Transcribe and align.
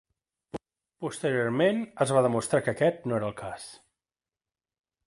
Posteriorment 1.05 1.83
es 2.07 2.15
va 2.17 2.25
demostrar 2.29 2.63
que 2.69 2.75
aquest 2.77 3.07
no 3.13 3.21
era 3.21 3.31
el 3.31 3.39
cas. 3.45 3.71